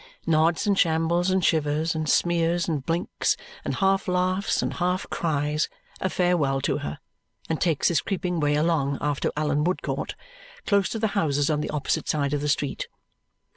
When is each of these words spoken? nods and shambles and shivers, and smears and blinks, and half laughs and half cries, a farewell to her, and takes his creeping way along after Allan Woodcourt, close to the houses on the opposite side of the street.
nods 0.25 0.65
and 0.65 0.79
shambles 0.79 1.29
and 1.29 1.45
shivers, 1.45 1.93
and 1.93 2.09
smears 2.09 2.67
and 2.67 2.87
blinks, 2.87 3.37
and 3.63 3.75
half 3.75 4.07
laughs 4.07 4.63
and 4.63 4.73
half 4.81 5.07
cries, 5.11 5.69
a 5.99 6.09
farewell 6.09 6.59
to 6.59 6.79
her, 6.79 6.97
and 7.47 7.61
takes 7.61 7.87
his 7.89 8.01
creeping 8.01 8.39
way 8.39 8.55
along 8.55 8.97
after 8.99 9.31
Allan 9.37 9.63
Woodcourt, 9.63 10.15
close 10.65 10.89
to 10.89 10.97
the 10.97 11.09
houses 11.13 11.51
on 11.51 11.61
the 11.61 11.69
opposite 11.69 12.09
side 12.09 12.33
of 12.33 12.41
the 12.41 12.49
street. 12.49 12.87